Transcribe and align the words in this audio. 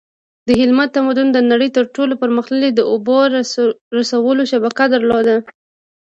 د 0.47 0.49
هلمند 0.59 0.93
تمدن 0.97 1.27
د 1.33 1.37
نړۍ 1.51 1.69
تر 1.77 1.85
ټولو 1.95 2.13
پرمختللی 2.21 2.69
د 2.73 2.79
اوبو 2.91 3.17
رسولو 3.99 4.43
شبکه 4.51 4.85
درلوده 4.93 5.35